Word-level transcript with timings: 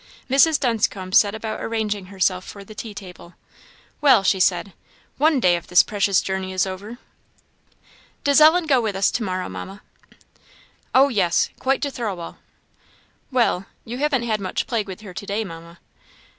Mrs. 0.27 0.59
Dunscombe 0.59 1.11
set 1.13 1.35
about 1.35 1.61
arranging 1.61 2.07
herself 2.07 2.43
for 2.43 2.63
the 2.63 2.73
tea 2.73 2.95
table. 2.95 3.35
"Well!" 4.01 4.23
she 4.23 4.39
said 4.39 4.73
"one 5.19 5.39
day 5.39 5.55
of 5.55 5.67
this 5.67 5.83
precious 5.83 6.21
journey 6.23 6.53
is 6.53 6.65
over!" 6.65 6.97
"Does 8.23 8.41
Ellen 8.41 8.65
go 8.65 8.81
with 8.81 8.95
us 8.95 9.11
to 9.11 9.23
morrow, 9.23 9.47
Mamma?" 9.47 9.83
"Oh, 10.95 11.09
yes! 11.09 11.49
quite 11.59 11.83
to 11.83 11.91
Thirlwall." 11.91 12.37
"Well, 13.29 13.67
you 13.85 13.99
haven't 13.99 14.23
had 14.23 14.41
much 14.41 14.65
plague 14.65 14.87
with 14.87 15.01
her 15.01 15.13
to 15.13 15.25
day, 15.27 15.43
Mamma." 15.43 15.77